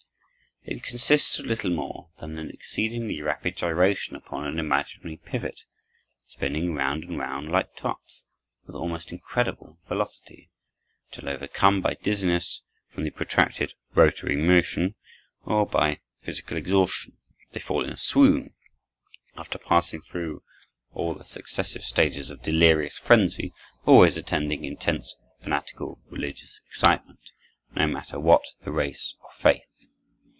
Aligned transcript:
It 0.63 0.83
consists 0.83 1.39
of 1.39 1.47
little 1.47 1.71
more 1.71 2.11
than 2.19 2.37
an 2.37 2.51
exceedingly 2.51 3.19
rapid 3.23 3.57
gyration 3.57 4.15
upon 4.15 4.45
an 4.45 4.59
imaginary 4.59 5.17
pivot, 5.17 5.65
spinning 6.27 6.75
round 6.75 7.03
and 7.03 7.17
round 7.17 7.51
like 7.51 7.75
tops, 7.75 8.27
with 8.67 8.75
almost 8.75 9.11
incredible 9.11 9.79
velocity, 9.87 10.51
till 11.11 11.27
overcome 11.27 11.81
by 11.81 11.95
dizziness 11.95 12.61
from 12.91 13.01
the 13.03 13.09
protracted 13.09 13.73
rotary 13.95 14.35
motion, 14.35 14.93
or 15.45 15.65
by 15.65 15.99
physical 16.21 16.57
exhaustion, 16.57 17.17
they 17.53 17.59
fall 17.59 17.83
in 17.83 17.89
a 17.89 17.97
swoon, 17.97 18.53
after 19.35 19.57
passing 19.57 19.99
through 20.03 20.43
all 20.93 21.15
the 21.15 21.23
successive 21.23 21.83
stages 21.83 22.29
of 22.29 22.43
delirious 22.43 22.99
frenzy 22.99 23.51
always 23.87 24.15
attending 24.15 24.63
intense 24.63 25.15
fanatical 25.41 25.99
religious 26.11 26.61
excitement, 26.69 27.31
no 27.75 27.87
matter 27.87 28.19
what 28.19 28.45
the 28.63 28.71
race 28.71 29.15
or 29.23 29.31
faith. 29.39 29.65